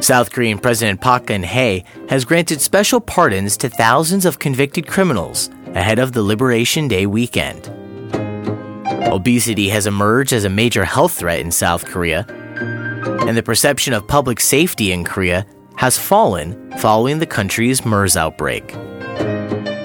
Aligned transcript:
South 0.00 0.30
Korean 0.30 0.58
President 0.58 1.00
Park 1.00 1.26
Geun-hye 1.26 1.82
has 2.08 2.24
granted 2.24 2.60
special 2.60 3.00
pardons 3.00 3.56
to 3.58 3.68
thousands 3.68 4.24
of 4.24 4.38
convicted 4.38 4.86
criminals 4.86 5.50
ahead 5.74 5.98
of 5.98 6.12
the 6.12 6.22
Liberation 6.22 6.86
Day 6.86 7.04
weekend. 7.04 7.68
Obesity 9.12 9.68
has 9.70 9.86
emerged 9.86 10.32
as 10.32 10.44
a 10.44 10.50
major 10.50 10.84
health 10.84 11.18
threat 11.18 11.40
in 11.40 11.50
South 11.50 11.84
Korea, 11.84 12.24
and 13.26 13.36
the 13.36 13.42
perception 13.42 13.92
of 13.92 14.06
public 14.06 14.38
safety 14.38 14.92
in 14.92 15.04
Korea 15.04 15.44
has 15.76 15.98
fallen 15.98 16.72
following 16.78 17.18
the 17.18 17.26
country's 17.26 17.84
MERS 17.84 18.16
outbreak. 18.16 18.74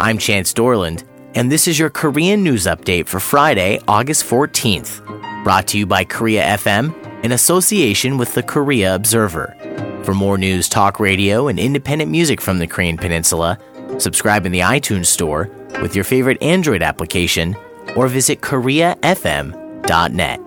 I'm 0.00 0.18
Chance 0.18 0.52
Dorland, 0.52 1.04
and 1.34 1.50
this 1.50 1.66
is 1.66 1.78
your 1.78 1.90
Korean 1.90 2.44
news 2.44 2.66
update 2.66 3.08
for 3.08 3.20
Friday, 3.20 3.80
August 3.88 4.24
14th, 4.24 5.44
brought 5.44 5.66
to 5.68 5.78
you 5.78 5.86
by 5.86 6.04
Korea 6.04 6.42
FM 6.58 6.94
in 7.24 7.32
association 7.32 8.18
with 8.18 8.34
the 8.34 8.42
Korea 8.42 8.94
Observer. 8.94 9.56
For 10.04 10.12
more 10.12 10.36
news, 10.36 10.68
talk 10.68 11.00
radio, 11.00 11.48
and 11.48 11.58
independent 11.58 12.10
music 12.10 12.42
from 12.42 12.58
the 12.58 12.66
Korean 12.66 12.98
Peninsula, 12.98 13.58
subscribe 13.96 14.44
in 14.44 14.52
the 14.52 14.60
iTunes 14.60 15.06
Store 15.06 15.48
with 15.80 15.94
your 15.94 16.04
favorite 16.04 16.42
Android 16.42 16.82
application 16.82 17.56
or 17.96 18.06
visit 18.08 18.42
KoreaFM.net. 18.42 20.40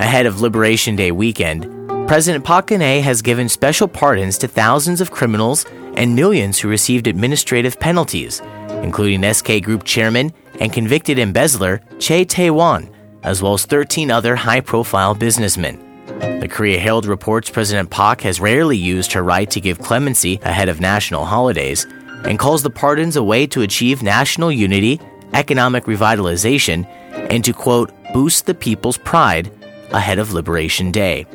Ahead 0.00 0.26
of 0.26 0.40
Liberation 0.40 0.94
Day 0.94 1.10
weekend, 1.10 1.64
President 2.06 2.44
Park 2.44 2.68
Geun-hye 2.68 3.00
has 3.00 3.22
given 3.22 3.48
special 3.48 3.88
pardons 3.88 4.38
to 4.38 4.46
thousands 4.46 5.00
of 5.00 5.10
criminals 5.10 5.66
and 5.94 6.14
millions 6.14 6.60
who 6.60 6.68
received 6.68 7.08
administrative 7.08 7.80
penalties, 7.80 8.40
including 8.84 9.32
SK 9.32 9.62
Group 9.62 9.82
chairman 9.82 10.32
and 10.60 10.72
convicted 10.72 11.18
embezzler 11.18 11.80
Chey 11.98 12.24
Tae-won, 12.24 12.88
as 13.24 13.42
well 13.42 13.54
as 13.54 13.66
13 13.66 14.12
other 14.12 14.36
high-profile 14.36 15.16
businessmen. 15.16 15.89
The 16.20 16.48
Korea 16.48 16.78
Herald 16.78 17.06
reports 17.06 17.50
President 17.50 17.90
Park 17.90 18.20
has 18.22 18.40
rarely 18.40 18.76
used 18.76 19.12
her 19.12 19.22
right 19.22 19.50
to 19.50 19.60
give 19.60 19.78
clemency 19.78 20.38
ahead 20.42 20.68
of 20.68 20.80
national 20.80 21.24
holidays 21.24 21.86
and 22.24 22.38
calls 22.38 22.62
the 22.62 22.70
pardons 22.70 23.16
a 23.16 23.22
way 23.22 23.46
to 23.46 23.62
achieve 23.62 24.02
national 24.02 24.52
unity, 24.52 25.00
economic 25.32 25.84
revitalization, 25.84 26.86
and 27.30 27.44
to, 27.44 27.52
quote, 27.52 27.90
boost 28.12 28.46
the 28.46 28.54
people's 28.54 28.98
pride 28.98 29.50
ahead 29.92 30.18
of 30.18 30.32
Liberation 30.32 30.92
Day. 30.92 31.26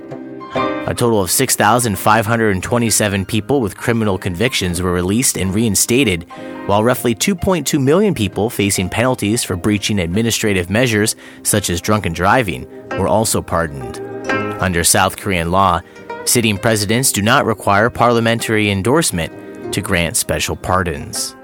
A 0.88 0.94
total 0.94 1.20
of 1.20 1.31
6,527 1.31 3.25
people 3.25 3.61
with 3.61 3.75
criminal 3.75 4.20
convictions 4.20 4.83
were 4.83 4.94
released 4.94 5.36
and 5.36 5.52
reinstated, 5.53 6.27
while 6.67 6.83
roughly 6.83 7.16
2.2 7.16 7.81
million 7.81 8.14
people 8.14 8.52
facing 8.52 8.89
penalties 8.89 9.44
for 9.44 9.55
breaching 9.55 9.97
administrative 9.97 10.70
measures 10.70 11.16
such 11.42 11.72
as 11.72 11.81
drunken 11.81 12.14
driving 12.14 12.67
were 12.99 13.08
also 13.08 13.42
pardoned. 13.42 14.05
Under 14.59 14.84
South 14.84 15.17
Korean 15.17 15.52
law, 15.52 15.81
sitting 16.25 16.58
presidents 16.58 17.11
do 17.11 17.22
not 17.22 17.45
require 17.45 17.89
parliamentary 17.89 18.72
endorsement 18.72 19.73
to 19.73 19.81
grant 19.81 20.16
special 20.16 20.56
pardons. 20.56 21.36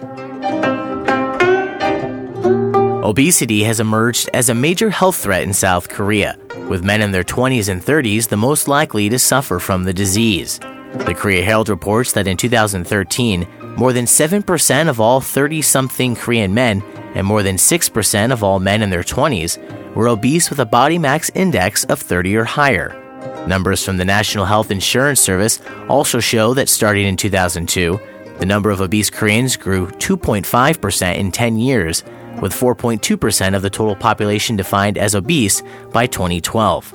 Obesity 3.03 3.63
has 3.63 3.79
emerged 3.79 4.29
as 4.33 4.47
a 4.47 4.55
major 4.55 4.89
health 4.89 5.17
threat 5.17 5.43
in 5.43 5.53
South 5.53 5.89
Korea, 5.89 6.37
with 6.69 6.85
men 6.85 7.01
in 7.01 7.11
their 7.11 7.23
20s 7.23 7.67
and 7.67 7.81
30s 7.81 8.29
the 8.29 8.37
most 8.37 8.67
likely 8.67 9.09
to 9.09 9.19
suffer 9.19 9.59
from 9.59 9.83
the 9.83 9.93
disease. 9.93 10.59
The 10.59 11.13
Korea 11.13 11.43
Herald 11.43 11.67
reports 11.67 12.13
that 12.13 12.27
in 12.27 12.37
2013, 12.37 13.47
more 13.75 13.91
than 13.91 14.05
7% 14.05 14.89
of 14.89 14.99
all 14.99 15.19
30 15.19 15.61
something 15.61 16.15
Korean 16.15 16.53
men 16.53 16.81
and 17.15 17.27
more 17.27 17.43
than 17.43 17.57
6% 17.57 18.31
of 18.31 18.43
all 18.43 18.59
men 18.59 18.81
in 18.81 18.89
their 18.89 19.03
20s 19.03 19.95
were 19.95 20.07
obese 20.07 20.49
with 20.49 20.59
a 20.59 20.65
body 20.65 20.97
mass 20.97 21.29
index 21.35 21.83
of 21.85 21.99
30 21.99 22.35
or 22.37 22.45
higher. 22.45 23.00
Numbers 23.47 23.83
from 23.83 23.97
the 23.97 24.05
National 24.05 24.45
Health 24.45 24.71
Insurance 24.71 25.19
Service 25.19 25.59
also 25.89 26.19
show 26.19 26.53
that 26.53 26.69
starting 26.69 27.05
in 27.05 27.17
2002, 27.17 27.99
the 28.39 28.45
number 28.45 28.69
of 28.69 28.81
obese 28.81 29.09
Koreans 29.09 29.55
grew 29.57 29.87
2.5% 29.87 31.15
in 31.15 31.31
10 31.31 31.57
years, 31.57 32.03
with 32.41 32.53
4.2% 32.53 33.55
of 33.55 33.61
the 33.61 33.69
total 33.69 33.95
population 33.95 34.55
defined 34.55 34.97
as 34.97 35.15
obese 35.15 35.61
by 35.91 36.07
2012. 36.07 36.91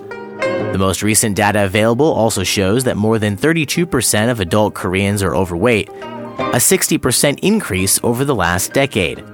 The 0.72 0.78
most 0.78 1.02
recent 1.02 1.36
data 1.36 1.64
available 1.64 2.12
also 2.12 2.42
shows 2.42 2.84
that 2.84 2.96
more 2.96 3.18
than 3.18 3.36
32% 3.36 4.30
of 4.30 4.40
adult 4.40 4.74
Koreans 4.74 5.22
are 5.22 5.34
overweight, 5.34 5.88
a 5.88 6.58
60% 6.58 7.38
increase 7.42 8.00
over 8.02 8.24
the 8.24 8.34
last 8.34 8.72
decade. 8.72 9.24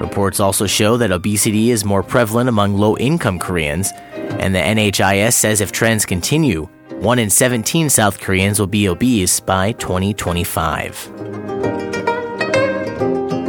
Reports 0.00 0.40
also 0.40 0.66
show 0.66 0.96
that 0.96 1.12
obesity 1.12 1.70
is 1.70 1.84
more 1.84 2.02
prevalent 2.02 2.48
among 2.48 2.74
low 2.74 2.96
income 2.96 3.38
Koreans, 3.38 3.92
and 4.14 4.54
the 4.54 4.58
NHIS 4.58 5.34
says 5.34 5.60
if 5.60 5.72
trends 5.72 6.06
continue, 6.06 6.68
1 6.88 7.18
in 7.18 7.28
17 7.28 7.90
South 7.90 8.18
Koreans 8.18 8.58
will 8.58 8.66
be 8.66 8.88
obese 8.88 9.40
by 9.40 9.72
2025. 9.72 11.12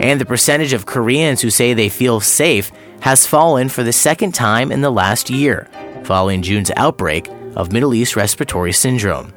And 0.03 0.19
the 0.19 0.25
percentage 0.25 0.73
of 0.73 0.85
Koreans 0.85 1.41
who 1.41 1.50
say 1.50 1.73
they 1.73 1.88
feel 1.88 2.19
safe 2.19 2.69
has 3.00 3.25
fallen 3.25 3.69
for 3.69 3.83
the 3.83 3.94
second 3.94 4.33
time 4.33 4.73
in 4.73 4.81
the 4.81 4.91
last 4.91 5.29
year, 5.29 5.69
following 6.03 6.41
June's 6.41 6.72
outbreak 6.75 7.29
of 7.56 7.72
Middle 7.72 7.94
East 7.94 8.18
respiratory 8.18 8.73
syndrome. 8.73 9.31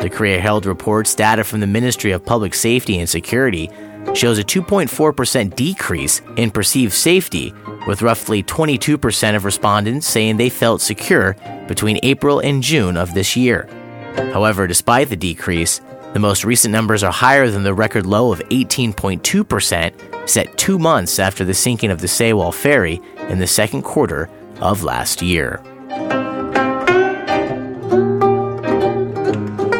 The 0.00 0.10
Korea 0.10 0.40
Herald 0.40 0.64
reports 0.64 1.14
data 1.14 1.44
from 1.44 1.60
the 1.60 1.66
Ministry 1.66 2.12
of 2.12 2.24
Public 2.24 2.54
Safety 2.54 2.98
and 2.98 3.08
Security 3.08 3.70
shows 4.12 4.38
a 4.38 4.44
2.4% 4.44 5.56
decrease 5.56 6.20
in 6.36 6.50
perceived 6.50 6.92
safety, 6.92 7.52
with 7.86 8.02
roughly 8.02 8.42
22% 8.42 9.36
of 9.36 9.44
respondents 9.44 10.06
saying 10.06 10.36
they 10.36 10.48
felt 10.48 10.80
secure 10.80 11.34
between 11.68 11.98
April 12.02 12.40
and 12.40 12.62
June 12.62 12.96
of 12.96 13.14
this 13.14 13.36
year. 13.36 13.68
However, 14.16 14.66
despite 14.66 15.08
the 15.08 15.16
decrease, 15.16 15.80
the 16.12 16.20
most 16.20 16.44
recent 16.44 16.70
numbers 16.70 17.02
are 17.02 17.12
higher 17.12 17.50
than 17.50 17.64
the 17.64 17.74
record 17.74 18.06
low 18.06 18.32
of 18.32 18.38
18.2% 18.50 20.28
set 20.28 20.56
two 20.56 20.78
months 20.78 21.18
after 21.18 21.44
the 21.44 21.54
sinking 21.54 21.90
of 21.90 22.00
the 22.00 22.06
Sewol 22.06 22.54
ferry 22.54 23.00
in 23.28 23.40
the 23.40 23.46
second 23.46 23.82
quarter 23.82 24.30
of 24.60 24.84
last 24.84 25.22
year. 25.22 25.60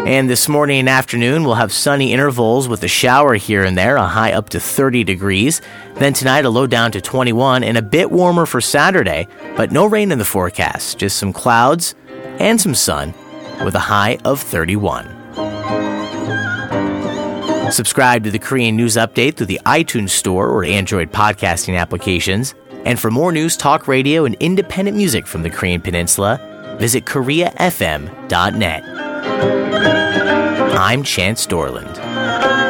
And 0.07 0.29
this 0.29 0.51
morning 0.51 0.81
and 0.81 0.89
afternoon, 0.89 1.45
we'll 1.45 1.55
have 1.55 1.73
sunny 1.73 2.13
intervals 2.13 2.69
with 2.69 2.83
a 2.83 2.89
shower 2.89 3.37
here 3.37 3.65
and 3.65 3.77
there, 3.77 3.97
a 3.97 4.07
high 4.07 4.33
up 4.33 4.51
to 4.51 4.61
30 4.61 5.03
degrees. 5.03 5.63
Then 5.95 6.13
tonight, 6.13 6.45
a 6.45 6.51
low 6.51 6.67
down 6.67 6.93
to 6.93 7.01
21 7.01 7.65
and 7.65 7.79
a 7.79 7.83
bit 7.83 8.11
warmer 8.11 8.45
for 8.45 8.61
Saturday, 8.61 9.27
but 9.57 9.73
no 9.73 9.87
rain 9.87 10.13
in 10.13 10.19
the 10.19 10.25
forecast, 10.27 10.99
just 10.99 11.17
some 11.17 11.33
clouds 11.33 11.95
and 12.39 12.61
some 12.61 12.75
sun 12.75 13.15
with 13.65 13.75
a 13.75 13.79
high 13.79 14.19
of 14.27 14.43
31. 14.43 15.09
Subscribe 17.73 18.25
to 18.25 18.31
the 18.31 18.39
Korean 18.39 18.77
News 18.77 18.97
Update 18.97 19.37
through 19.37 19.47
the 19.47 19.61
iTunes 19.65 20.11
Store 20.11 20.51
or 20.51 20.67
Android 20.67 21.13
podcasting 21.13 21.81
applications. 21.81 22.55
And 22.85 23.01
for 23.01 23.11
more 23.11 23.33
news, 23.33 23.57
talk 23.57 23.89
radio, 23.89 24.27
and 24.27 24.35
independent 24.35 24.99
music 24.99 25.27
from 25.27 25.43
the 25.43 25.51
Korean 25.51 25.81
Peninsula, 25.81 26.77
visit 26.79 27.07
KoreaFM.net. 27.07 28.94
I'm 30.77 31.03
Chance 31.03 31.47
Dorland. 31.47 32.64